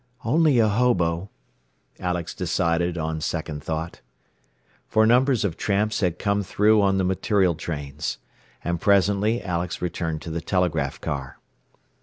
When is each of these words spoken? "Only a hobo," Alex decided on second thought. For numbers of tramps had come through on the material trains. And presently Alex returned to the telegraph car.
"Only 0.25 0.57
a 0.57 0.67
hobo," 0.67 1.29
Alex 1.99 2.33
decided 2.33 2.97
on 2.97 3.21
second 3.21 3.63
thought. 3.63 4.01
For 4.87 5.05
numbers 5.05 5.45
of 5.45 5.57
tramps 5.57 5.99
had 5.99 6.17
come 6.17 6.41
through 6.41 6.81
on 6.81 6.97
the 6.97 7.03
material 7.03 7.53
trains. 7.53 8.17
And 8.63 8.81
presently 8.81 9.43
Alex 9.43 9.79
returned 9.79 10.23
to 10.23 10.31
the 10.31 10.41
telegraph 10.41 10.99
car. 11.01 11.37